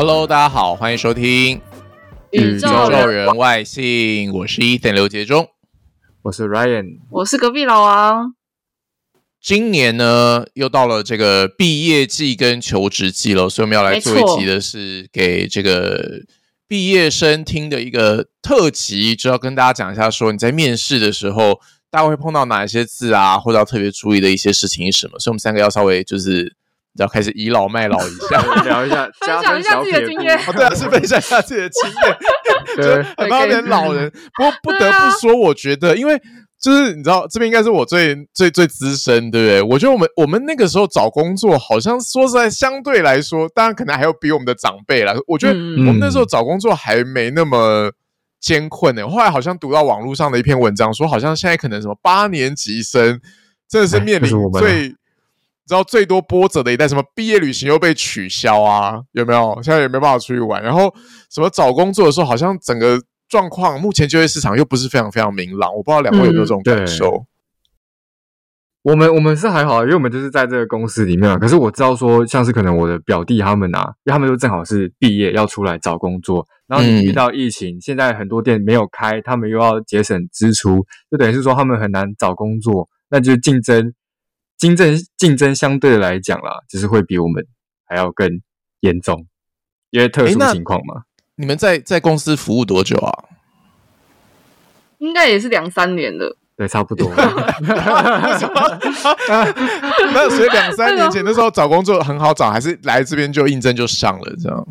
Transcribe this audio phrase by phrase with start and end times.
[0.00, 1.60] Hello，大家好，欢迎收听
[2.30, 5.48] 宇宙宇宙人外星，我是 Ethan 刘杰忠。
[6.22, 8.36] 我是 Ryan，我是隔壁老王。
[9.42, 16.20] 今年呢，又到了这个毕业季跟求职季了，所以我们要来做一集的是给这个
[16.68, 21.58] 毕业生听的一个特辑，就要跟大家讲一下，说你在面试的时候，
[21.90, 25.18] 大家会碰到哪一些字啊，或者要特别注意的一些事情是什么。
[25.18, 26.54] 所以，我们三个要稍微就是
[26.96, 28.42] 要开始倚老卖老一下。
[28.64, 32.16] 聊一下， 分加分享一下自己的经验哦，对啊，是分享一下自己的经验，
[32.76, 34.10] 就是对，很怕变老人。
[34.36, 36.20] 不过不得不说，我觉得，因为
[36.60, 39.62] 就是你知道，这边应该是我最最最资深，对不对？
[39.62, 45.14] 我觉得我们我们那个时候找工作，好像说实在，相对来说，当然可能还有比我们的长辈啦。
[45.28, 47.92] 我觉得嗯我们那时候找工作还没那么
[48.40, 53.20] 艰困呢、后来好像读到网络上的一篇文章，说好像现在可能什么八年级生
[53.68, 54.94] 真的是哎面临最。
[55.68, 59.02] 你知道最多波折的一代，什么毕业旅行又被取消啊？
[59.12, 59.60] 有没有？
[59.62, 60.62] 现在也没办法出去玩。
[60.62, 60.90] 然后
[61.30, 65.70] 什么找工作的时候，好像整个状况，目前就业市场又不是非常非常明朗。
[65.76, 67.26] 我不知道两位有没有这种感受？
[68.80, 71.36] 我们我们是还好，因为我们就是在这个公司里面啊。
[71.36, 83.92] 可是我知道说，像是可能我的表弟他们啊，因为他们都正好是毕业要出来找工作，然后你嗯遇到疫情，现在很多店没有开，他们又要节省支出，就等于是说他们很难找工作，那就竞争
[84.58, 87.46] 竞争竞争相对来讲啦，就是会比我们
[87.86, 88.28] 还要更
[88.80, 89.26] 严重，
[89.90, 91.04] 因为特殊情况嘛。
[91.36, 93.24] 你们在在公司服务多久啊？
[94.98, 96.36] 应该也是两三年了。
[96.56, 97.08] 对，差不多。
[100.12, 104.66] 那所以两三年前的时候找工作很好找，还是来这边就应征就上了这样？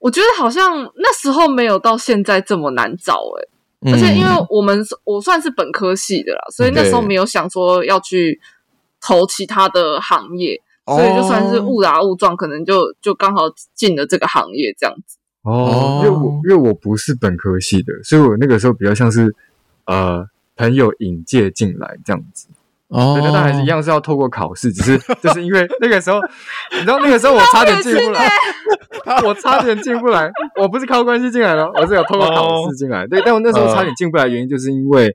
[0.00, 8.40] 我觉得好像那时候没有到现在这么难找哎、而且因为嗯我们我算是本科系的啦，所以那时候对没有想说要去
[9.00, 15.18] 投其他的行业，哦所以就算是误打误撞，可能就就刚好进了这个行业这样子。
[15.42, 19.34] 哦，因为我因为我不是本科系的，所以我那个时候比较像是
[19.86, 22.48] 呃朋友引介进来这样子。
[22.88, 26.18] 哦对，那当然是一样是要透过考试，只是 就是因为那个时候，
[26.72, 28.30] 你知道那个时候我差点进不来，
[29.26, 33.06] 我差点进不来，我不是靠关系进来的，我是有透过考试进来。
[33.06, 35.14] 对，但我那时候差点进不来，原因就是因为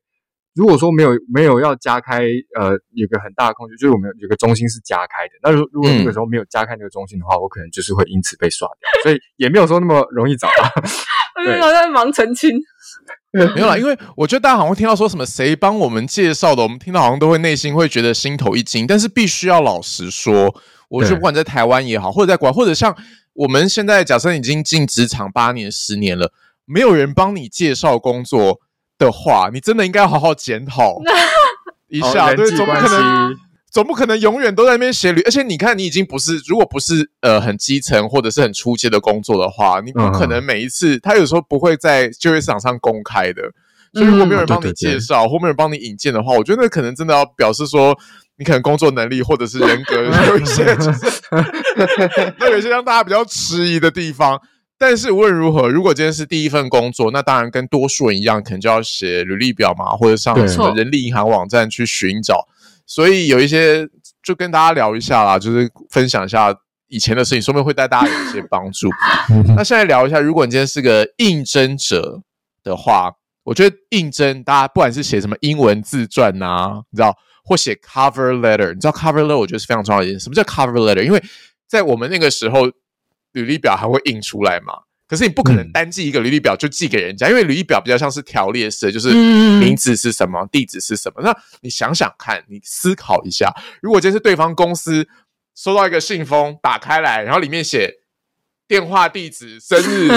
[0.56, 2.22] 如果说没有没有要加开，
[2.60, 5.34] 呃，有个很大的空缺，就是我们有有个中心是加开的。
[5.42, 10.72] 那如如果那个时候没有加开那个中心的话，我可能就是会因此被刷掉，所以也没有说那么容易找到。
[11.36, 12.52] 我就好像忙澄清，
[13.56, 18.86] 没有啦，因为我觉得大家好像会听到说什么谁帮我们介绍的，我们听到好像都会内心会觉得心头一惊。
[18.86, 20.56] 但是必须要老实说，
[20.90, 22.96] 我觉得不管在台湾也好，或者在国外，或者像
[23.34, 26.32] 我们现在假设已经进职场八年、十年了，
[26.66, 28.60] 没有人帮你介绍工作
[28.98, 30.98] 的话，你真的应该好好检讨
[31.90, 32.34] 一下。
[32.34, 33.36] 对，总不可能。
[33.74, 43.42] 总不可能永远都在那边写履，而且你看，你已经不是，如果不是呃很基层或者是很初阶的工作的话，你不可能每一次，他有时候不会在就业市场上公开的。
[43.92, 47.98] 所以如果没有人帮你介绍，或没有人帮你引荐的话，我觉得那可能真的要表示说，
[48.38, 51.22] 你可能工作能力或者是人格有一些， 就是
[52.38, 54.40] 那有一些让大家比较迟疑的地方。
[54.86, 62.46] 但是无论如何，如果今天是第一份工作，那当然跟多数人一样，可能就要写履历表嘛，或者上什么人力银行网站去寻找。
[62.86, 63.88] 所以有一些
[64.22, 66.54] 就跟大家聊一下啦，就是分享一下
[66.90, 68.90] 以前的事情，说不定会带大家有一些帮助。
[69.56, 72.22] 那现在聊一下，如果你今天是个应征者
[72.62, 73.10] 的话，
[73.46, 77.16] 我觉得应征大家不管是写什么英文自传呐、你知道，
[77.46, 80.26] 或写 cover letter，你知道 cover letter 我觉得是非常重要的一件事。
[80.26, 81.02] 什么叫 cover letter？
[81.02, 81.24] 因为
[81.70, 82.70] 在我们那个时候，
[83.34, 84.74] 履历表还会印出来嘛。
[85.06, 91.22] 可是你不可能嗯单寄一个履历表就寄给人家，因为履历表比较像是条列式的，就是嗯名字是什么，地址是什么。
[91.22, 95.08] 那你想想看，你思考一下，如果今天是对方公司
[95.56, 98.00] 收到一个信封，打开来，然后里面写
[98.68, 100.10] 电话、地址、生日、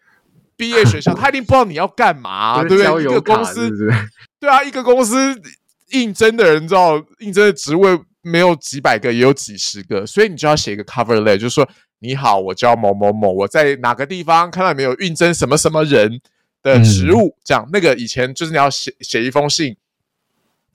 [0.54, 3.04] 毕业学校，他一定不知道你要干嘛、 就是对不对？
[3.04, 4.08] 一个公司是是？
[4.38, 5.40] 对啊，一个公司
[5.92, 11.66] 应征的人，你知道应征的职位没有几百个，也有几十个，所以你就要写一个 cover letter，就是说
[12.02, 16.20] 你好，我叫某某某，我在哪个地方看到没有运征什么什么人
[16.62, 19.76] 的职务，这样那个以前就是你要写写一封信。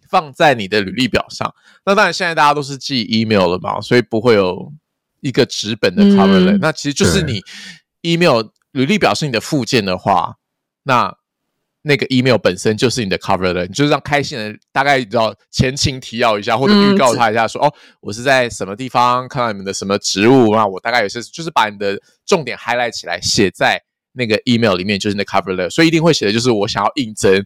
[0.09, 1.53] 放在你的履历表上，
[1.85, 4.71] 那当然现在大家都是寄 email 了嘛，所以不会有
[5.19, 7.41] 一个纸本的 cover letter、嗯那其实就是你
[8.03, 8.41] email
[8.71, 10.37] 履历表是你的附件的话，
[10.83, 11.13] 那
[11.87, 23.81] 那个 email 本身就是你的 cover letter，你就是让开信人大概你知道前情提要一下，或者预告他一下说，哦，我是在什么地方看到你们的什么职务，那我大概有些就是把你的重点 highlight 起来，写在
[24.13, 27.45] 那个 email 里面，就是你的 cover letter，所以一定会写的就是我想要应征。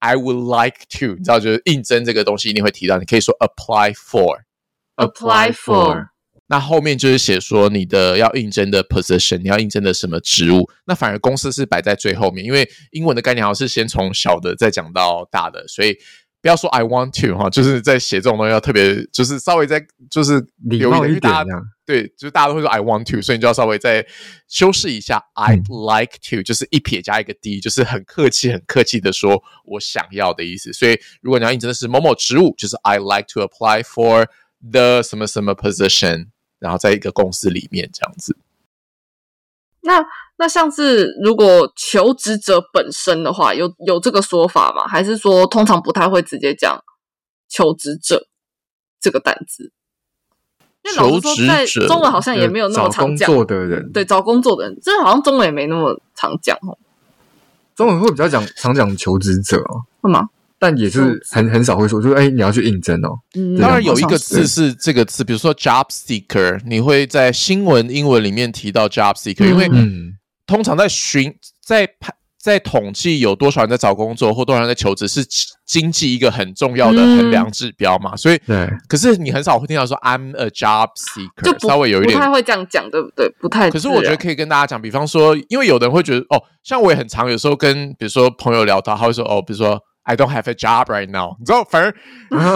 [0.00, 6.08] I would like to，你知道，就是应征这个东西一定会提到，你可以说 apply for，apply for
[6.46, 15.96] 那后面就是写说你的要应征的 position，你要应征的什么职务，那反而公司是摆在最后面，因为英文的概念好像是先从小的再讲到大的，所以
[16.42, 21.62] 不要说 I want to 哈，就是在写这种东西要特别，就是稍微在就是留意一点大家这样。
[21.86, 24.06] 对，就是大家都会说 I want to，所以你就要稍微再
[24.48, 30.72] 修饰一下 I'd like to，就是一撇加一个 d，就是很客气、很客气的说我想要的意思。
[30.72, 34.26] 所以如果你要应征的是某某职务，就是 I like to apply for
[34.70, 36.28] the 什么什么 position，
[36.64, 38.34] 然后在一个公司里面这样子。
[39.82, 40.02] 那
[40.36, 44.88] 那像是如果求职者本身的话，有有这个说法吗？
[44.88, 46.82] 还是说通常不太会直接讲
[47.50, 48.26] 求职者
[48.98, 49.72] 这个单字？
[50.82, 53.30] 因为老实说，在中文好像也没有那么常讲。
[53.30, 56.78] 作的人，对，找工作的人，这好像中文也没那么常讲哦，
[57.76, 60.30] 中文会比较讲常讲求职者哦，会吗？
[60.64, 63.10] 但也是很很少会说，就是哎，你要去应征哦。
[63.34, 70.14] 嗯，当然有一个字是这个字，比如说 job seeker，你会在新闻英文里面提到 job seeker，、嗯因为嗯，
[70.46, 75.22] 通常在寻在判在统计有多少人在找工作或多少人在求职，是
[75.66, 78.16] 经济一个很重要的嗯衡量指标嘛。
[78.16, 83.28] 所以，对，可是你很少会听到说 I'm a job seeker，就稍微有一点不太会这样讲，对不对？
[83.38, 83.70] 不太。
[83.70, 91.92] 可是我觉得可以跟大家讲，比方说，因为有的人会觉得，哦，像我也很常有时候跟比如说朋友聊到，他会说，哦，比如说 I don't have a job right now，你知道，反正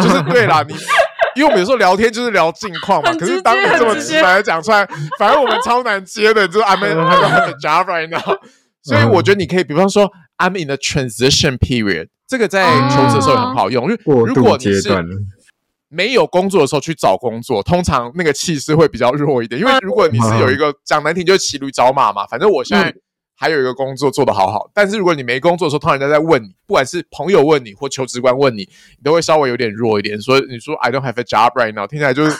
[0.03, 0.75] 就是对啦，你
[1.35, 4.87] 因为我们有时候聊天就是聊近况嘛，可是当你这么直白的讲出来，
[5.19, 8.37] 反而我们超难接的，就是 I'm a, I don't have a job right now，
[8.83, 14.91] 所以我觉得你可以，比方说 I'm in a transition period，这个在求职的时候也很好用，因为如果你是
[15.91, 19.59] 没有工作的时候去找工作，通常那个气势会比较弱一点。
[19.59, 22.27] 因为如果你是有一个讲难听，就是骑驴找马嘛。
[22.27, 22.95] 反正我现在
[23.41, 30.21] 还有一个工作做得好好，但是如果你没工作的时候，通常人家在问你，不管是朋友问你或求职官问你，你都会稍微有点弱一点。
[30.21, 32.37] 所以你说 I don't have a job right now，听起来就是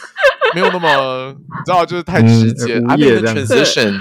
[0.57, 2.79] 没有那么，你知道，就是太直接。
[2.79, 4.01] 嗯 I'm 业 in transition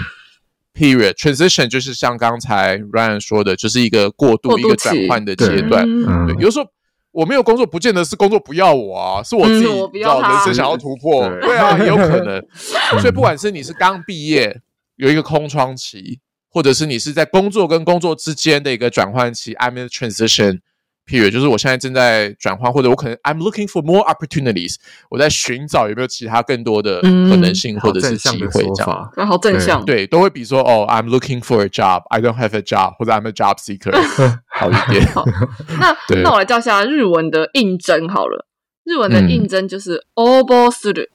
[0.73, 1.13] period。
[1.13, 5.85] transition 就是像刚才 Ryan 说的，就是一个过渡、过渡一个转换的阶段。
[5.87, 6.65] 嗯对，嗯有的时候
[7.11, 9.67] 我没有工作，不见得是工作不要我啊，是我自己、
[10.01, 12.43] 要人生想要突破，对对啊，也有可能。
[12.99, 14.61] 所以不管是你是刚毕业
[14.95, 16.19] 有一个空窗期，
[16.57, 20.61] 或者是你是在工作跟工作之间的一个转换期，I'm in a transition
[21.05, 24.77] period，就是我现在正在转换，或者我可能 I'm looking for more opportunities，
[25.11, 28.75] 我在寻找有没有其他更多的可能性或者是机会这样。
[28.75, 29.85] 说法，那好正向。
[29.85, 33.93] 对，都会比说哦，I'm looking for a job，I don't have a job，或者 I'm a job seeker
[34.49, 35.07] 好一点。
[35.79, 38.47] 那那我来教一下日文的应征好了。
[38.83, 41.09] 日文的嗯应征就是応募する。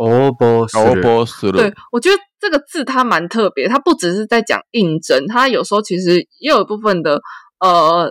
[0.00, 7.20] 哦不，欧波斯对了，，我觉得这个字它蛮特别，它不只是在讲应征，它有时候其实也有一部分的
[7.60, 8.10] 呃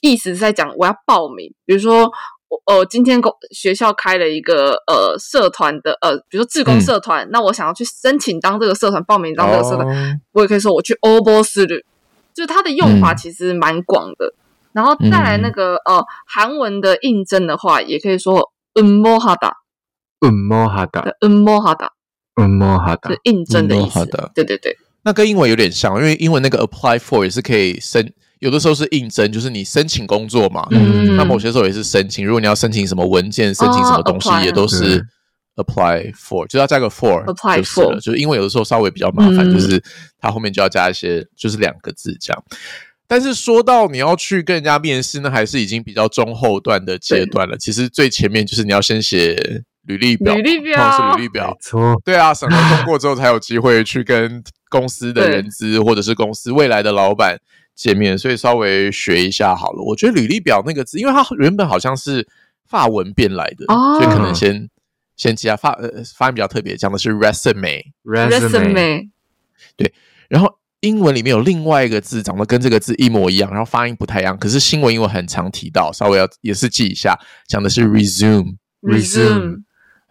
[0.00, 2.10] 意思是在讲我要报名，比如说
[2.48, 11.82] 我呃今天公学校开了一个呃社团的呃，比如说志工嗯社团，那我想要去申请当这个社团，报名当这个社团，哦我也可以说我去応募する，
[12.32, 14.32] 就是它的用法嗯其实蛮广的。
[14.72, 19.52] 然后再来那个、呃韩文的应征的话，也可以说うんもはだ
[20.22, 21.90] 嗯摸哈达，的うんもはだ
[22.34, 24.30] 嗯摸哈达是，应征的意思うんもはだ。
[24.34, 30.66] 对对对，那跟英文有点像，因为英文那个 apply for 也是可以申，有的时候是应征，就是你申请工作嘛。
[30.70, 35.04] 嗯那某些时候也是申请，如果你要申请什么文件、申请什么东西， apply 也都是
[35.56, 39.82] apply for，就要加个 for Apply 就是了 for 就是因为有的时候稍微比较麻烦，嗯就是
[40.20, 42.44] 它后面就要加一些，就是两个字这样。
[43.08, 47.56] 但是说到你要去跟人家面试，那还是已经比较中后段的阶段了。
[47.56, 57.37] 其实最前面就是你要先写 履历表嘛，履历表是履历表没，错，对啊，审核通过之后才有机会去跟公司的人资或者是公司未来的老板
[57.75, 59.83] 见面，所以稍微学一下好了。
[59.83, 62.27] 我觉得履历表那个字，因为它原本好像是
[62.67, 64.69] 法文变来的，哦所以可能先
[65.17, 69.09] 先记下发呃发音比较特别，讲的是 resume，resume，
[69.75, 69.93] 对
[70.29, 79.65] 然后英文里面有另外一个字长得跟这个字一模一样，然后发音不太一样，可是新闻英文很常提到，稍微要也是记一下，讲的是 resume，resume 嗯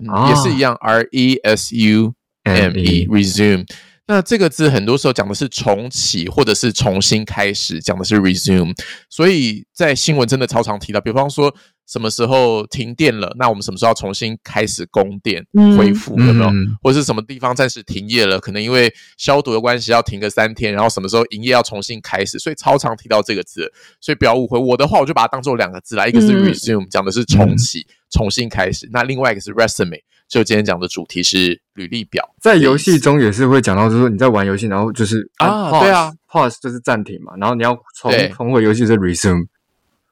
[0.08, 2.14] 哦也是一样 R E S U。
[2.44, 3.64] M E resume。
[4.08, 8.74] 那这个字很多时候讲的是重启或者是重新开始，讲的是 resume。
[9.08, 11.54] 所以在新闻真的超常提到，比方说
[11.92, 16.48] 什么时候停电了，那我们什么时候要重新开始供电嗯恢复，有没有？
[16.48, 23.70] 嗯或者是什么地方暂时停业了，可能因为消毒的关系要停个三天，然后什么时候营业要重新开始，所以超常提到这个字，
[24.00, 24.58] 所以不要误会。
[24.58, 32.26] 我的话，我就把它当做两个字来，一个是嗯 resume，讲的是重启、重新开始；那另外一个是 resume，就今天讲的主题是履历表。
[32.40, 39.46] 在游戏中也是会讲到，就是说你在玩游戏，然后就是啊 pause, 对啊，pause 就是暂停嘛，然后你要重对重回游戏是 resume，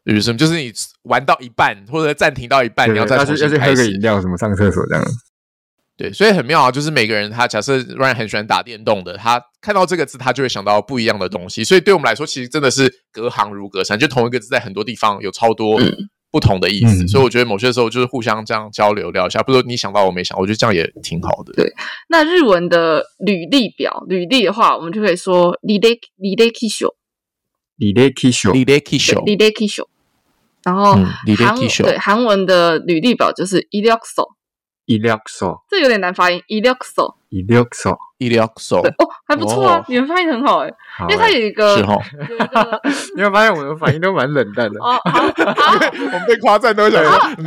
[0.05, 4.01] resume 就是你玩到一半或者暂停到一半，对你要再去要去喝个饮。
[4.01, 5.05] 料，什么上厕所这样。
[5.97, 11.63] 对，所以很妙啊，就是每个人他假设 Ryan 很喜欢打电动的，他看到这个字，他就会想到不一样的东西。
[11.63, 15.79] 所以对我们来说，其实真的是隔行如隔山，就同一个字在很多地方有超多
[16.31, 17.05] 不同的意思。
[17.05, 21.53] 嗯所以我觉得某些时候就是互相这样交流聊一下，不是说你想到我没想，我觉得这样也挺好的。
[21.53, 21.71] 对
[22.09, 26.51] 那日文的履历表，履历的话，我们就可以说履历履历
[27.81, 29.87] 履历 Kisho，履历 Kisho，履历 Kisho。
[30.63, 30.93] 然后
[31.39, 36.43] 韩文对韩文的履历表就是 Illexo，Illexo，这有点难发音。
[36.49, 38.81] Illexo，Illexo，Illexo。
[38.81, 40.71] 哦，还不错啊，你们发音很好哎，
[41.09, 41.85] 因为它有一个，有
[42.37, 42.83] 一个。
[43.17, 45.01] 你们发现我的发音都蛮冷淡的哦。
[45.09, 47.03] 我们被夸赞都会想，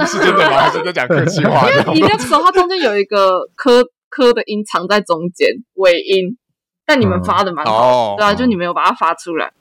[0.07, 0.57] 是真的吗？
[0.57, 6.35] 还是在讲客气话？Illexo，它中间有一个科科的音藏在中间尾音，
[6.83, 9.53] 但你们发的蛮好，对啊，就你们有把它发出来。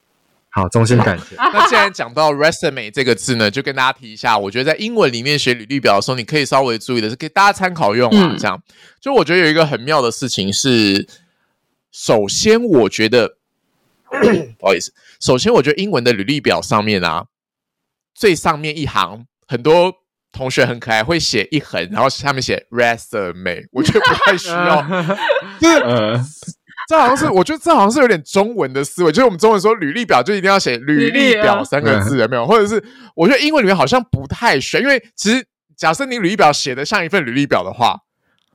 [0.53, 1.35] 好，衷心感谢。
[1.37, 8.31] 那既然讲到 resume 这个字呢，就跟大家提一下，我觉得在英文里面写履历表的时候，你可以稍微注意的是给大家参考用啊。
[8.33, 8.63] 嗯这样，
[9.01, 11.09] 就我觉得有一个很妙的事情是，
[11.91, 13.37] 首先我觉得，
[14.59, 17.25] 不好意思，首先我觉得英文的履历表上面啊，
[18.15, 19.95] 最上面一行很多。
[20.35, 24.83] 同学很可爱，会写一横，然后下面写 resume，我觉得不太需要，
[25.61, 26.19] 就是呃，
[26.89, 32.47] 这好像是，我觉得这好像是有点中文的思维，就是我们中文说履历表就一定要写履历表三个字，有没有？
[32.47, 32.83] 或者是
[33.15, 35.45] 我觉得英文里面好像不太需要，因为其实
[35.77, 37.97] 假设你履历表写的像一份履历表的话，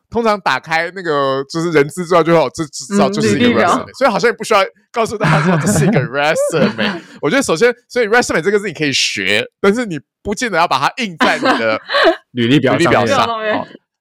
[0.10, 7.02] 通常打开那个就是人资之后就会有这知道嗯就是一个履历表 resume，所以好像也不需要告诉大家说这是一个 resume。
[7.22, 11.80] 我觉得首先，所以 resume 这个字你可以学，但是你不见得要把它印在你的
[12.32, 13.28] 履历表履历表上。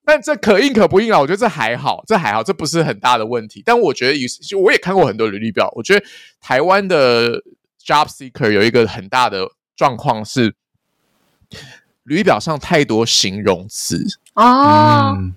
[0.07, 3.61] 但这可硬可不硬啊，我觉得这还好，这还好，这不是很大的问题。
[3.67, 6.07] 但我觉得有，就我也看过很多履历表，我觉得
[6.41, 7.43] 台湾的
[7.85, 10.55] job seeker 有一个很大的状况是，
[12.05, 14.01] 履历表上太多形容词。
[14.35, 15.35] 哦，嗯，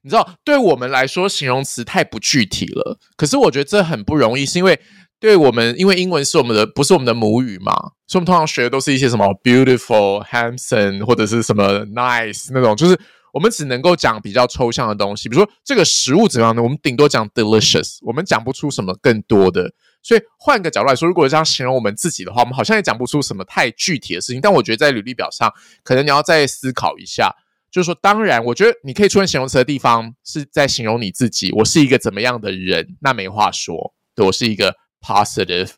[0.00, 2.98] 你知道，对我们来说，形容词太不具体了。
[3.14, 4.80] 可是我觉得这很不容易，是因为
[5.20, 7.74] 对我们，因为英文是我们的不是我们的母语嘛，
[8.06, 12.98] 所以我们通常学的都是一些什么 beautiful、handsome 或者是什么 nice 那种，就是
[13.32, 16.62] 我们只能够讲比较抽象的东西，比如说这个食物怎么样呢？
[16.62, 19.72] 我们顶多讲 delicious，我们讲不出什么更多的。
[20.02, 24.40] 所以换个角度来说，如果这样形容我们自己的话，我们好像也讲不出什么太具体的事情。
[24.40, 27.34] 但我觉得在履历表上，可能你要再思考一下。
[27.70, 33.94] 就是说，当然，我觉得你可以出现形容词的地方是在形容你自己，我是一个怎么样的人，那没话说。
[34.14, 35.70] 对我是一个 positive、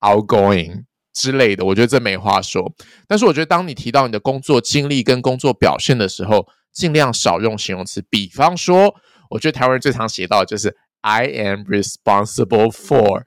[0.00, 2.72] outgoing 之类的，我觉得这没话说。
[3.06, 8.04] 但是我觉得，当你提到你的工作经历跟工作表现的时候，尽量少用形容词。
[8.10, 8.94] 比方说，
[9.30, 13.22] 我觉得台湾人最常写到的就是 I am responsible for，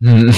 [0.00, 0.30] 嗯，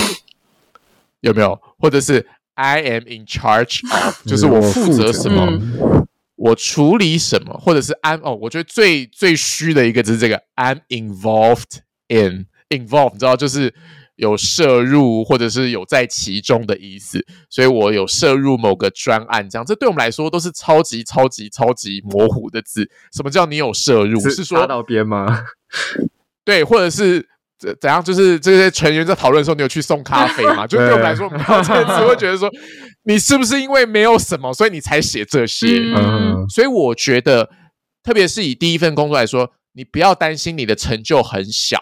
[1.21, 1.61] 有没有？
[1.79, 5.47] 或者是 I am in charge of， 就是我负责什么。
[5.51, 6.07] 嗯
[6.41, 13.75] 我处理什么，或者是 I'm 哦，我觉得最最虚的一个就是这个 I'm involved in involved，你知道就是
[14.21, 22.89] 有摄入或者是有在其中的意思，所以我有摄入某个专案，这样这对我们来说都是超级超级超级模糊的字。
[23.15, 24.21] 什么叫你有摄入？
[24.29, 25.45] 是说插到边吗？
[26.45, 27.27] 对，或者是
[27.59, 28.05] 怎怎样？
[28.05, 30.67] 就是这些成员在讨论的时候，你有去送咖啡吗？
[30.67, 32.51] 就对我们来说，我们这个词会觉得说，
[33.05, 35.79] 你是不是因为没有什么，所以你才写这些？
[35.79, 37.49] 嗯嗯，所以我觉得，
[38.03, 41.79] 特别是以第一份工作来说，你不要担心你的成就很小。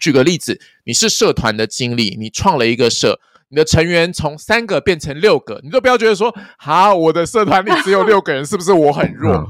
[0.00, 9.34] 举个例子，你是社团的经理，你创了一个社，你的成员从三个变成六个，你都不要觉得说，哈，我的社团里只有六个人，是不是我很弱？
[9.36, 9.46] 嗯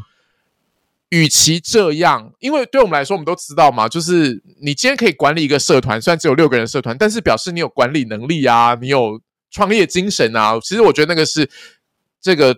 [1.12, 10.56] 与其这样，因为对我们来说，我们都知道嘛，就是你今天可以管理一个社团，虽然只有六个人社团，但是表示你有管理能力啊，你有创业精神啊。
[10.60, 11.50] 其实我觉得那个是
[12.20, 12.56] 这个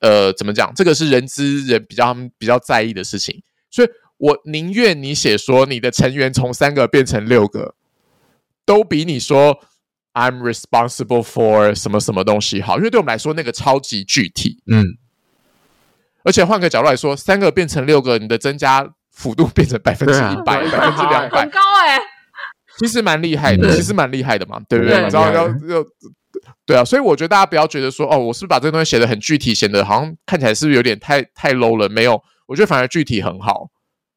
[0.00, 0.72] 呃，怎么讲？
[0.74, 3.88] 这个是人资人比较他们比较在意的事情，所以
[4.24, 7.74] 我宁愿你写说你的成员从三个变成六个，
[8.64, 9.60] 都比你说
[10.14, 14.62] I'm responsible for 什么什么东西好，因为对我们来说那个超级具体。
[14.66, 14.96] 嗯，
[16.22, 21.42] 而且换个角度来说，三个变成六个，你的增加幅度变成百分之一百、对百分之两百。
[21.42, 21.98] 很，高哎，
[22.78, 24.94] 其实蛮厉害的，其实蛮厉害的嘛，对不对？
[24.94, 25.84] 对你知道要要
[26.64, 31.90] 对啊，所以我觉得大家不要觉得说，哦，我是不是把这个东西写的很具体，显得好像看起来是不是有点太太 low 了？
[31.90, 33.68] 没有，我觉得反而具体很好，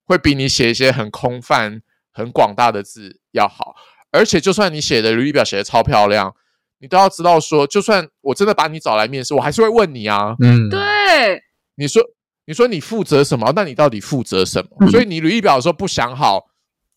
[0.07, 3.75] 会比你写一些很空泛、很广大的字要好。
[4.09, 6.33] 而且，就算你写的履历表写的超漂亮，
[6.79, 10.33] 你都要知道说，就算我真的把你找来面试，我还是会问你啊。
[10.41, 11.43] 嗯，对，
[11.75, 12.01] 你说，
[12.45, 13.51] 你说你负责什么？
[13.53, 14.89] 那你到底负责什么？
[14.89, 16.47] 所以你履历表的时候不想好，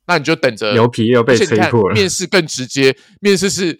[0.06, 1.94] 那你就等着牛皮又被吹破了。
[1.94, 3.78] 面试更直接，面试是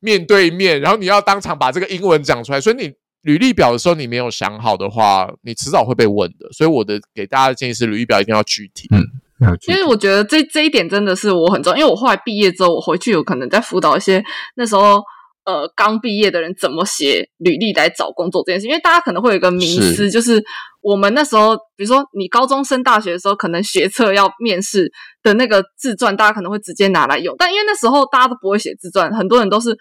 [0.00, 6.50] 面对面，然后你要当场把这个英文讲出来，所以你履历表的时候你没有想好的话，你迟早会被问的。
[6.52, 8.88] 所以我的给大家的建议是，履历表一定要具体。
[8.90, 14.22] 嗯，因为我觉得这这一点真的是我很重要，因为我后来毕业之后，我回去有可能在辅导一些
[14.56, 15.02] 那时候
[15.44, 20.42] 呃刚毕业的人怎么写履历来找工作这件事，因为大家可能会有一个迷思，就是
[20.80, 24.90] 我们那时候，比如说你高中升大学的时候，可能学测要面试
[25.22, 29.78] 的那个自传，大家可能会直接拿来用，但因为那时候大家都不会写自传，很多人都是。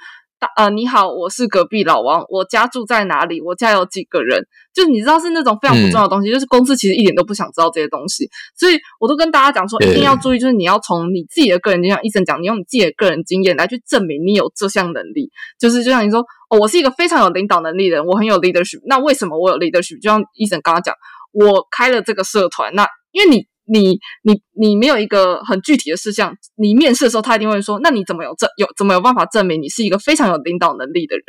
[0.55, 3.39] 呃，你好，我是隔壁老王，我家住在哪里？
[3.41, 4.43] 我家有几个人？
[4.73, 15.29] 就是你知道是那种非常不重要的东西，就是公司其实一点都不想知道这些东西，所以我都跟大家讲说，一定要注意，就是你要从你自己的个人，经验医生讲，你用你自己的个人经验来去证明你有这项能力。
[15.59, 18.79] 就是就像你说，哦，我是一个非常有领导能力的人，我很有 leadership。
[18.85, 20.01] 那为什么我有 leadership？
[20.01, 20.95] 就像医生刚刚讲，
[21.33, 23.50] 我开了这个社团，那因为你。
[23.71, 31.25] 你你你没有一个很具体的事项，你面试的时候他一定会说，那你怎么有证有怎么有办法证明你是一个非常有领导能力的人？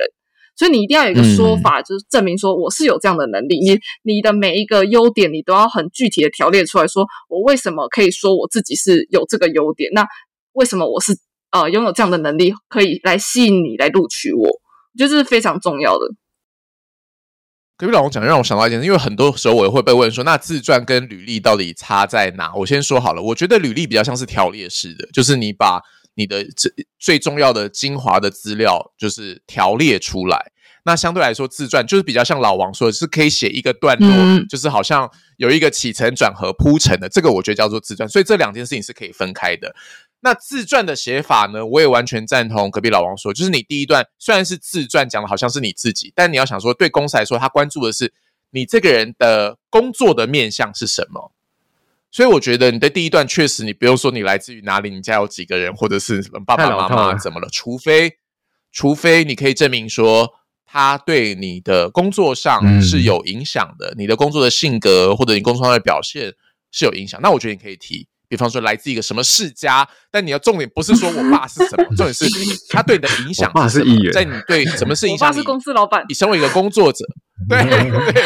[0.55, 3.59] 所以你一定要有一个说法，就是证明说我是有这样的能力。
[3.61, 9.91] 你你的每一个优点，你都要很具体的条列出来说，我为什么可以说我自己是有这个优点？
[9.95, 10.05] 那
[10.53, 11.17] 为什么我是
[11.53, 14.47] 呃拥有这样的能力，可以来吸引你来录取我？
[14.99, 16.01] 就是非常重要的。
[17.83, 22.55] 隔壁老王讲，让我想到一件事，因为很多时候我也会被问说，那自传跟履历到底差在哪？
[22.55, 25.83] 我先说好了，我觉得履历比较像是条列式的，就是你把
[26.15, 26.71] 你的最
[27.01, 30.53] 最重要的精华的资料就是条列出来。
[30.85, 38.09] 那相对来说，自传就是比较像老王说的，是可以写一个段落，就是好像有一个起承转合铺陈的，这个我觉得叫做自传。
[38.09, 39.75] 所以这两件事情是可以分开的。
[40.25, 41.67] 那自传的写法呢？
[41.67, 48.15] 我也完全赞同隔壁老王说，就是你第一段虽然是自传，讲的好像是你自己，但你要想说，对公司来说，他关注的是
[48.51, 51.33] 你这个人的工作的面向是什么。
[52.13, 58.19] 所以我觉得你的第一段确实，你不用说你来自于哪里，你家有几个人，或者是爸爸妈妈怎么了，除非
[58.71, 66.35] 除非你可以证明说他对你的工作上是有影响的，你的工作的性格或者你工作上的表现
[66.71, 68.07] 是有影响，那我觉得你可以提。
[68.33, 72.25] 比方说来自一个什么世家，但你要重点不是说我爸是什么， 重点是
[72.71, 73.53] 他对你的影响。
[73.53, 75.29] 爸是议员，在你对什么是影响？
[75.29, 76.03] 我爸是公司老板。
[76.09, 77.05] 你身为一个工作者，
[77.47, 78.25] 对对，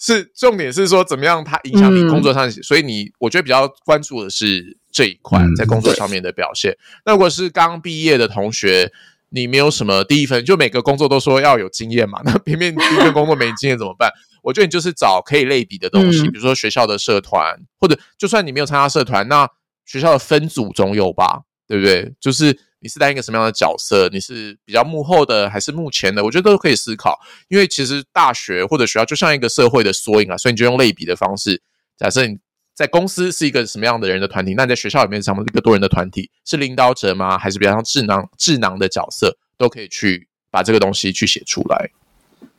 [0.00, 2.50] 是重点是说怎么样他影响你工作上。
[2.50, 6.76] 所以你我觉得比较关注的是这一块在工作上面的表现。
[7.04, 8.90] 那如果是刚毕业的同学，
[9.28, 14.10] 你没有什么第一份，就每个工作都说要有经验嘛，那偏偏第一份工作没经验怎么办？
[14.46, 19.50] 我觉得你就是找可以类比的东西，比如说学校的社团，或者就算你没有参加社团，那
[19.84, 22.14] 学校的分组总有吧，对不对？
[22.20, 24.08] 就是你是担一个什么样的角色？
[24.12, 26.22] 你是比较幕后的还是幕前的？
[26.22, 31.60] 我觉得都可以思考，因为其实大学或者学校就像一个社会的缩影啊，所以你就用类比的方式，
[31.98, 32.38] 假设你
[32.72, 36.30] 在公司是一个什么样的人的团体，那你在学校里面是什么一个多人的团体？
[36.44, 37.36] 是领导者吗？
[37.36, 39.36] 还是比较像智囊智囊的角色？
[39.58, 41.90] 都可以去把这个东西去写出来。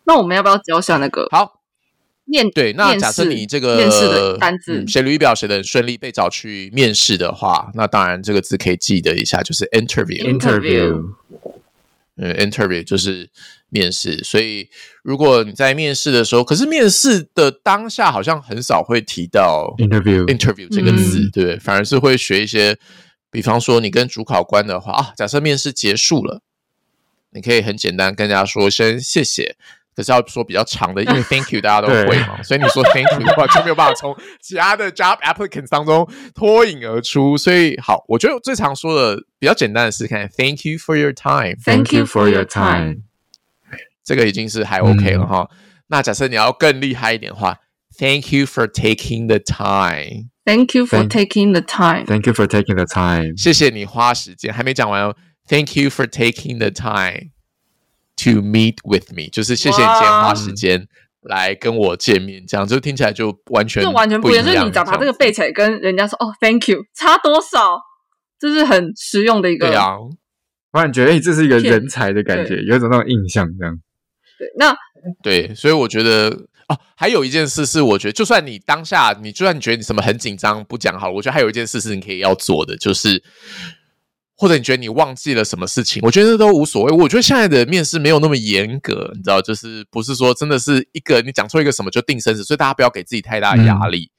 [0.04, 1.30] 那我们要不要教下那个？
[1.32, 1.62] 好。
[2.30, 11.14] 面对，那假设你这个面试的单字写履历表写的很顺利，被找去面试的话，那当然这个字可以记得一下，就是 interview，interview，
[12.18, 13.30] 嗯，interview 就是
[13.70, 14.22] 面试。
[14.26, 14.68] 所以
[15.04, 22.78] 如果你在面试的时候，可是面试的当下好像很少会提到 interview，interview 这个字，对，反而是会学一些，
[23.32, 26.42] 比方说你跟主考官的话啊，假设面试结束了，
[27.32, 29.56] 你可以很简单跟人家说声谢谢。
[29.98, 37.36] 可是要说比较长的，因为 Thank you 大家都会嘛，所以你说 Thank you 的话就没有办法从其他的 job applicants 当中脱颖而出。
[37.36, 42.98] 所以好，我觉得最常说的比较简单的是看 Thank you for your time，Thank you for your time，
[44.06, 45.50] 这个已经是还 OK 了哈。
[45.88, 47.58] 那假设你要更厉害一点的话
[47.98, 55.16] ，Thank you for taking the time，Thank you for taking the time，Thank you for taking the time，谢谢你花时间，还没讲完哦
[55.50, 57.32] ，Thank you for taking the time。
[58.24, 60.88] To meet with me，就是谢谢你今天花时间
[61.22, 64.44] 来跟我见面，这样就听起来就完全就完全不一样。
[64.44, 67.80] 就是你只要把这个背起来，跟人家说哦，Thank you，差多少？
[68.40, 69.68] 这是很实用的一个。
[69.68, 69.98] 对啊，
[70.72, 73.80] 我感觉得这是一个人才的感觉，有一种那种印象这样。
[74.40, 74.76] 对，那
[75.22, 76.30] 对，所以我觉得
[76.70, 83.24] 哦，还有一件事是，我觉得就算你当下，你就算你觉得你什么很紧张，不讲好，我觉得还有一件事是你可以要做的，就是。
[84.38, 86.00] 或者你觉得你忘记了什么事情？
[86.04, 86.92] 我觉得都无所谓。
[86.92, 94.12] 我觉得现在的面试没有那么严格，你知道，就是不是说真的是一个你讲错一个什么就定生死，所以大家不要给自己太大压力。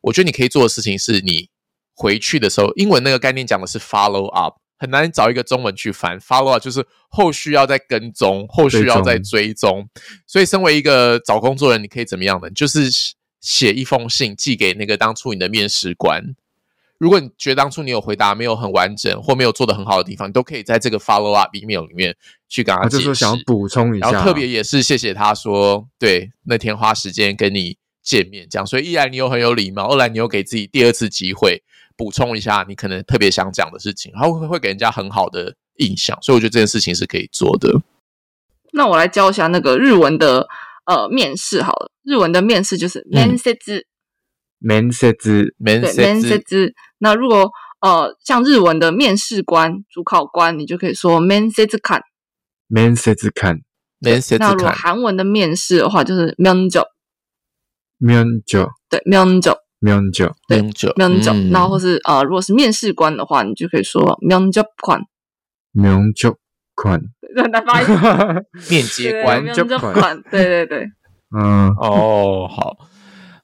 [0.00, 1.48] 我觉得你可以做的事情是你
[1.96, 9.88] 回去的时候，英文那个概念讲的是 follow up，很难找一个中文去翻 follow up，就是后续要再跟踪，后续要再追踪。
[10.26, 12.48] 所以，身为一个找工作人，你可以怎么样呢？
[12.50, 12.88] 就是
[13.40, 16.22] 写一封信寄给那个当初你的面试官。
[16.98, 22.16] 如果你觉得当初你有回答没有很完整或没有做的很好的地方，你都可以在这个 follow up email 里面
[22.48, 23.14] 去跟他解释。
[23.14, 31.62] 想补充一下，然后特别也是谢谢他说，对那天花时间跟你见面这样，所以一来你又很有礼貌，二来你又给自己第二次机会
[31.96, 37.82] 补充一下你可能特别想讲的事情，然后会会给人家很好的印象，所以我觉得这件事情是可以做的。
[38.72, 40.46] 那我来教一下那个日文的
[40.86, 43.56] 呃面试好了，日文的面试就是面接。
[44.64, 45.14] 面接，
[45.60, 45.82] 面
[46.22, 46.72] 接。
[46.98, 47.50] 那如果
[47.80, 52.02] 呃像日文的面试官、主考官，你就可以说面接看。
[52.66, 53.60] 面接看，
[54.00, 56.80] 面接那如果韩文的面试的话，就是面接。
[57.98, 61.30] 面接，对，面接，面接，面接，面接。
[61.50, 65.00] 那或是呃，如果是面试官的话，你就可以说 面接官。
[65.72, 66.32] 面接
[66.74, 67.00] 官，
[67.36, 67.88] 很难发音。
[68.70, 70.88] 面接官，面接官，对对对。
[71.36, 72.76] 嗯，哦，好。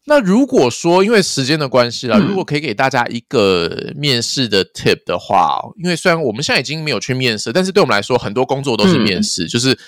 [0.06, 9.46] 那如果说因为时间的关系啦，如果可以给大家一个面试的 tip 的话，因为虽然我们现在已经没有去面试，但是对我们来说，很多工作都是面试。
[9.46, 9.78] 就是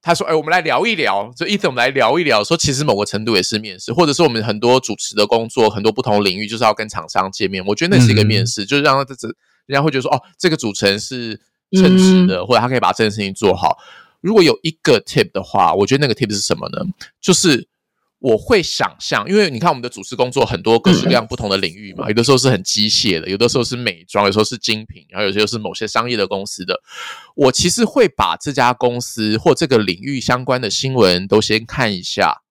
[0.00, 7.64] 他说：“哎，我们来聊一聊。”就意思我们来聊一聊，说其实某个程度也是面试，或者是我们很多主持的工作，很多不同领域就是要跟厂商见面。
[7.66, 9.28] 我觉得那是一个面试，就是让这这
[9.66, 11.40] 人家会觉得说：“哦，这个主持人是
[11.72, 13.76] 称职的，或者他可以把这件事情做好。”
[14.22, 16.78] 如果有一个 tip 的话，我觉得那个 tip 是什么呢？
[17.20, 17.66] 就是
[18.22, 26.80] 我会想象，因为你看我们的主持工作很多各式各样不同的领域嘛，有的时候是很机械的，有的时候是美妆，有时候是精品，然后有些是某些商业的公司的。
[27.34, 32.42] 我其实会把这家公司或这个领域相关的新闻都先看一下，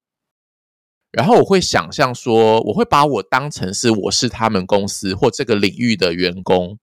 [1.10, 6.77] 然后我会想象说，我会把我当成是我是他们公司或这个领域的员工，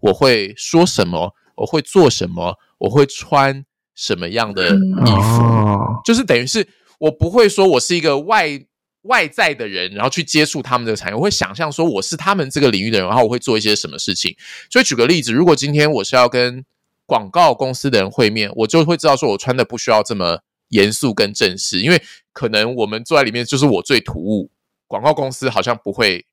[0.00, 6.66] 我会说什么，我会做什么，我会穿什么样的衣服，就是等于是。
[6.98, 8.60] 我不会说我是一个外
[9.02, 11.14] 外在的人，然后去接触他们这个产业。
[11.14, 14.34] 我会想象说我是他们这个领域的人，然后我会做一些什么事情。
[14.70, 16.64] 所以举个例子，如果今天我是要跟
[17.06, 24.50] 广告公司的人会面，我就会知道说我穿的不需要这么严肃跟正式，因为可能我们坐在里面就是我最突兀。
[24.88, 26.26] 广告公司好像不会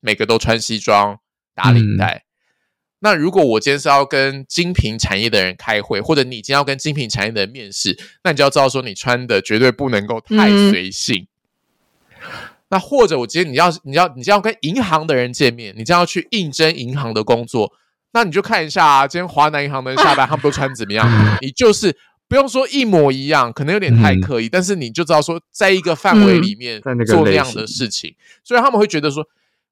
[0.00, 1.18] 每个都穿西装
[1.54, 2.24] 打领带。
[3.00, 11.28] 那如果我今天是要跟精品产业的人开会，或者你今天要跟精品产业的人面试，那你就要知道说你穿的绝对不能够太随性。
[12.70, 17.72] 那或者我今天你要你要你要跟银行的人见面，你将要去应征银行的工作，
[18.12, 21.08] 那你就看一下今天华南银行的人下班他们都穿怎么样。
[21.40, 29.24] 你就是不用说一模一样，可能有点太刻意，但是你就知道说在一个范围里面做那样的事情，所以他们会觉得说。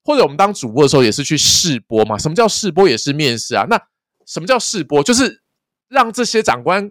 [0.06, 2.16] 或者我们当主播的时候也是去试播嘛？
[2.16, 2.88] 什么叫试播？
[2.88, 3.66] 也是面试啊。
[3.68, 3.76] 那
[4.24, 5.02] 什么叫试播？
[5.02, 5.42] 就是
[5.88, 6.88] 让这些长官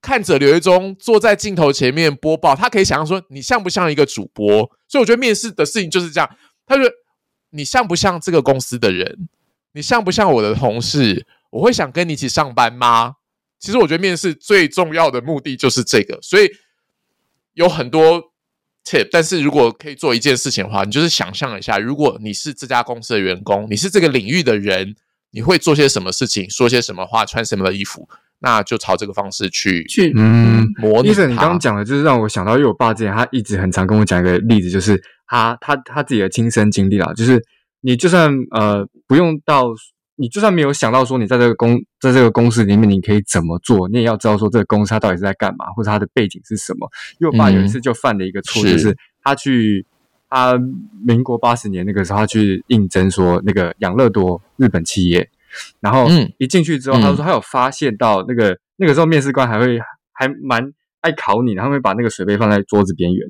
[0.00, 4.46] 看着刘一中坐在镜头前面播报，他可以想象说你像不像一个主播。
[4.86, 6.36] 所以我觉得面试的事情就是这样。
[6.64, 6.88] 他说
[7.50, 9.28] 你像不像这个公司的人？
[9.72, 11.26] 你像不像我的同事？
[11.50, 13.16] 我会想跟你一起上班吗？
[13.58, 16.16] 其实我觉得面试最重要的目的就是这个。
[16.22, 16.48] 所以
[17.54, 18.31] 有很多。
[18.84, 24.94] tip，但是如果可以做一件事情的话，你就是想象一下，如果你是这家公司的员工，你是这个领域的人，
[25.30, 28.08] 你会做些什么事情，说些什么话，穿什么的衣服，
[28.40, 31.08] 那就朝这个方式去去嗯模拟。
[31.10, 37.42] 医生，你刚刚讲的，就是让我想到，因为我爸之前他一直很常跟我讲一个例子，就是他他他自己的亲身经历啦，就是
[37.80, 39.68] 你就算呃不用到。
[40.16, 46.86] 你就算没有想到说你在这个公在这个公司里面你可以怎么做，你也要知道说这个公司它到底是在干嘛，或者它的背景是什么。
[47.18, 49.86] 因为我爸有一次就犯了一个错，就是他去
[50.28, 50.58] 他
[51.04, 55.28] 民国八十年那个时候他去应征说那个养乐多日本企业，
[55.80, 59.80] 然后一进去之后，他说他有发现到那个那个时候面试官还会
[60.12, 63.26] 还蛮爱考你，他会把那个水杯放在桌子边缘，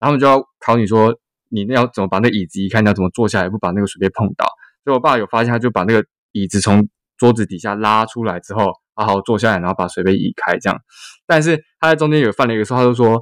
[0.00, 1.14] 然后就要考你说
[1.50, 4.46] 你那要怎么把那椅子移开，你要怎么坐下来不把那个水杯碰到。
[4.84, 6.02] 所以我爸有发现，他就把那个。
[6.34, 10.78] 椅子从桌子底下拉出来之后，好好坐下来，然后把水杯移开，这样。
[11.26, 13.20] 但是他在中间有犯了一个错，他就说：“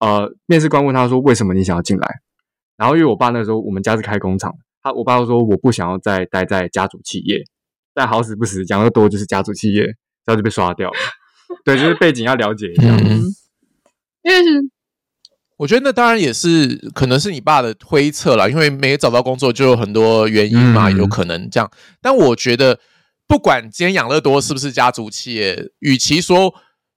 [0.00, 2.20] 呃，面试官问他说，为什么你想要进来？”
[2.76, 7.42] 然后因为我爸那时候我们家是开工厂，他我爸就说：“我不想要再待在家族企业。”
[7.94, 9.82] 但好死不死，讲的多就是家族企业，
[10.24, 10.96] 然后就被刷掉了。
[11.64, 12.96] 对，就是背景要了解一下，
[14.22, 14.70] 因为是。
[15.58, 21.68] 我觉得那当然也是，可能是你爸的推测了，因为没找到工作就有很多原因嘛，有可能这样。
[22.00, 22.78] 但我觉得，
[23.26, 26.54] 不管今天养乐多是不是家族企业，与其说，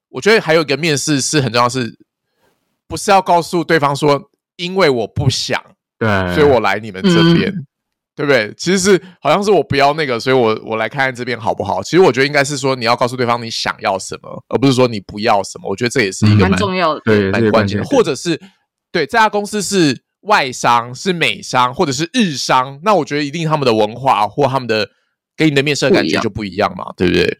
[0.09, 1.97] 我觉得还有一个面试是很重要，是
[2.87, 5.59] 不是要告诉对方说，因为我不想，
[5.97, 7.51] 对，所以我来你们这边，
[8.21, 8.53] 对不对？
[8.55, 11.81] 其实是好像是我不要那个，所以我我来看看这边好不好？
[11.81, 15.67] 其实我觉得应该是说，你要告诉对方你想要什么，而不是说你不要什么。
[15.67, 17.83] 我觉得这也是一个蛮重要的，对，蛮关键的。
[17.85, 18.39] 或者是
[18.91, 24.87] 对这家公司是外商、是美商或者是日商，那我觉得一定他们的文化或他们的
[25.35, 27.39] 给你的面试的感觉就不一样嘛，对不对？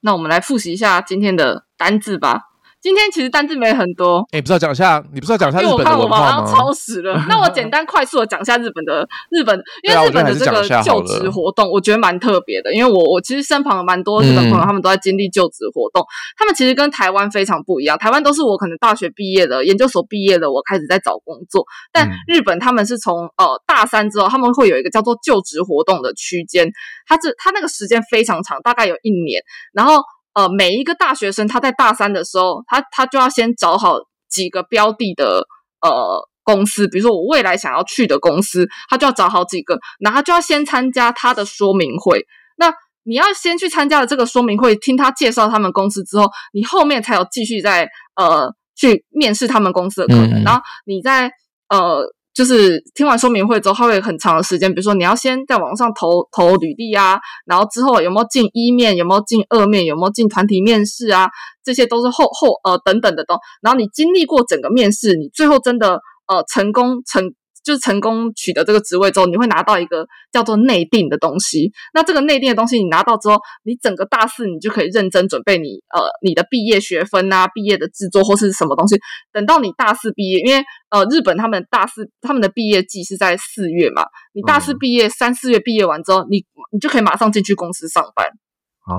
[0.00, 2.40] 那我们来复习一下今天的单字吧。
[2.80, 6.46] 今天其实单字没很多，哎，不是要讲一下，你不是要讲一下日本的文化吗？
[6.46, 7.20] 超时了。
[7.28, 12.72] 那我 简单快速的讲一下日本的日本，因为日本的这个就职活动，我觉得蛮特别的。
[12.72, 16.04] 因为我我其实身旁有蛮多日本朋友，他们都在经历就职活动。
[16.38, 17.98] 他们其实跟台湾非常不一样。
[17.98, 21.64] 台湾都是我可能大学毕业了，研究所毕业了，我开始在找工作。
[21.92, 26.70] 但日本他们是从呃大三之后，他们会有一个叫做就职活动的区间，
[27.06, 30.00] 他这他那个时间非常长，大概有一年，然后。
[30.36, 33.96] 呃，每一个大学生他在大三的时候，他他就要先找好
[34.28, 35.46] 几个标的的
[35.80, 42.26] 呃公司，比如说我未来想要去的公司，他就要找好几个，然后就要先参加他的说明会。
[42.58, 42.70] 那
[43.04, 50.44] 你要先去参加了这个说明会，听他介绍他们公司之后，你后面才有继续在呃去面试他们公司的可能。
[50.44, 51.30] 然后你在
[51.70, 52.14] 呃。
[52.36, 61.26] 就是听完说明会之后，他会很长的时间，比如说你要先在网上投投履历啊，然后之后有没有进一面，有没有进二面，有没有进团体面试啊，
[61.64, 63.36] 这些都是后后呃等等的都。
[63.62, 67.32] 然后你经历过整个面试，你最后真的呃成功成。
[67.66, 71.72] 就是成功取得这个职位之后，你会拿到一个叫做内定的东西。
[71.92, 78.96] 那这个内定的东西，你拿到之后，你整个大四你就可以认真准备你呃你的毕业学分啊、毕业的制作或是什么东西。
[79.32, 88.24] 等到你大四毕业，因为呃日本他们大四他们的毕业季是在四月嘛，你大四毕业三四月毕业完之后，你你就可以马上进去公司上班。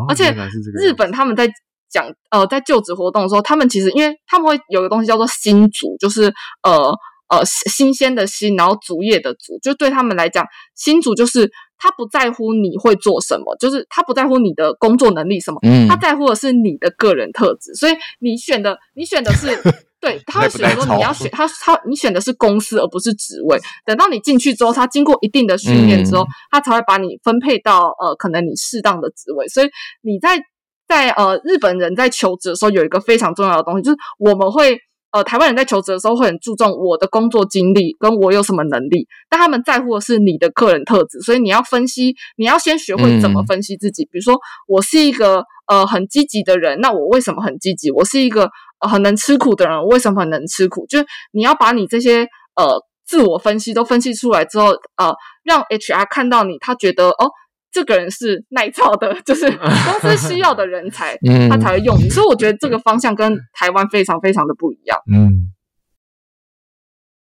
[0.09, 0.35] 而且
[0.77, 1.49] 日本他们在
[1.89, 6.93] 讲呃在就职活动的时候，他们其实因为他们会有个东西叫做新组，就是呃。
[7.29, 15.59] 呃，新鲜的新，然后主业的竹，就对他们来讲，新主就是他不在乎你会做什么，就是他不在乎你的工作能力什么，
[15.89, 17.73] 他在乎的是你的个人特质。
[17.75, 19.47] 所以你选的，你选的是，
[19.99, 23.59] 对，他会选说你要选他，他你选的是公司而不是职位。
[23.85, 29.45] 等到你进去之后，他经过一定的训练之后，他才会把你分配到呃，可能你适当的职位。
[29.49, 29.67] 所以
[30.01, 30.39] 你在
[30.87, 34.79] 在呃，日本人在求职的时候，有一个非常重要的东西，就是我们会。
[35.17, 44.03] 呃，台湾人在求职的时候会很注重我的工作经历跟我有什么能力，但他们在乎的是你的个人特质，所以你要分析，你要先学会怎么分析自己。
[44.05, 47.89] 比如说，我是一个呃很积极的人，那我为什么很积极？
[47.89, 48.47] 我是一个
[48.87, 50.85] 很能吃苦的人，为什么很能吃苦？
[50.87, 57.31] 就是你要把你这些呃自我分析都分析出来之后，呃，让 HR 看到你，他觉得哦。
[57.71, 61.17] 这个人是耐造的， 就是公司需要的人才，
[61.49, 62.09] 他才会用你。
[62.09, 64.97] 所以我觉得这个方向跟台湾非常非常的不一样。
[65.13, 65.51] 嗯，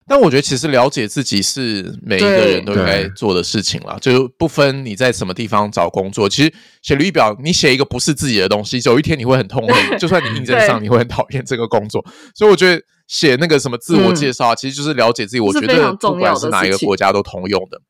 [0.08, 6.30] 但我觉得其实了解自己是每一个人都应该做的事情了，就不分你在什么地方找工作。
[6.30, 9.76] 其实写履历表，你写一个不是自己的东西，有一天你会很痛恨。
[9.98, 12.06] 就算你应征上，你会很讨厌这个工作。
[12.36, 15.40] 所以我觉得写那个什么自我介绍，其实就是了解自己。
[15.40, 17.82] 我觉得不管是哪一个国家都通用的。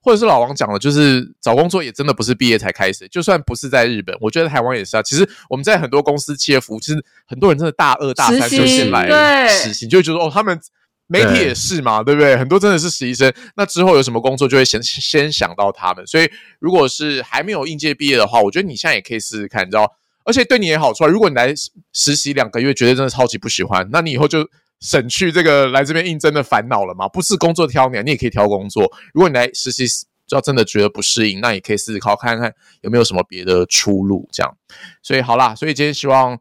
[0.00, 5.02] 或者是老王讲的，就是找工作也真的不是毕业才开始，就算不是在日本，我觉得台湾也是啊。
[5.02, 10.58] 其实我们在很多公司企业服务，其实很多人真的大二大三就先来实习，就觉得哦，他们
[11.06, 12.36] 媒体也是嘛，对不对？
[12.36, 16.06] 很多真的是实习生，那之后有什么工作就会先先想到他们。
[16.06, 21.06] 所以如果是还没有应届毕业的话，我觉得你现在也可以试试看，你知道，而且对你也好处。
[21.06, 21.54] 如果你来
[21.92, 24.48] 实习两个月，觉得真的超级不喜欢，那你以后就。
[24.80, 27.08] 省去这个来这边应征的烦恼了吗？
[27.08, 28.84] 不是工作挑你，你也可以挑工作。
[29.12, 29.84] 如果你来实习，
[30.30, 34.28] 要真的觉得不适应，那也可以试试考看看有没有什么别的出路。
[34.30, 34.56] 这样，
[35.02, 36.38] 所以好啦，所以今天希望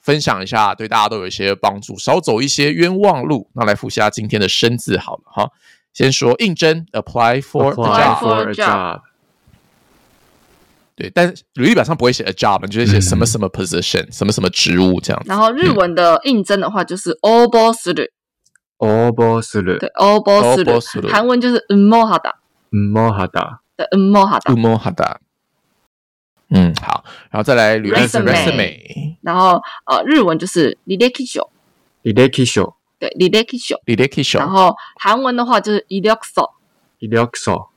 [0.00, 3.50] 分享一下，对大家都有一些帮助，少走一些冤枉路。
[3.54, 5.50] 那来复习下今天的生字好了哈。
[5.92, 9.00] 先说应征，apply for a job。
[10.98, 15.22] 对，但履历表上不会写 a job，你就会写什么什么 position，什么什么职务这样。
[15.26, 18.10] 然后日文的应征的话就是 o b o s u r
[18.78, 23.86] o b o s u r 对 o b o s u r 韩文就是 umohada，umohada，对
[23.96, 25.18] umohada，umohada。
[26.50, 34.38] 嗯，好，然后再来履历 resume，然后呃，日文就是 lidekisho，lidekisho，对 lidekisho，lidekisho。
[34.38, 37.68] 然后韩文的话就是 ilyokso，ilyokso，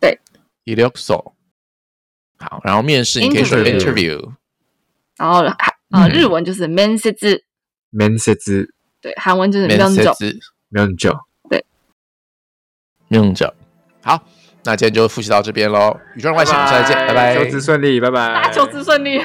[0.00, 0.18] 对
[0.64, 1.34] ilyokso。
[2.38, 4.32] 好，然后面试你可以说 interview，
[5.16, 5.44] 然后
[5.90, 7.44] 啊日文就是 m e n s e z
[7.90, 8.68] m e n s e z
[9.00, 11.16] 对，韩文就是 m e n s e z m e n s e
[11.48, 11.64] 对。
[13.08, 13.54] e n s e
[14.02, 14.22] 好，
[14.64, 15.98] 那今天就复习到这边喽。
[16.14, 19.24] 宇宙人外星，下次见，拜拜，求职顺利，拜拜，大家求职顺利。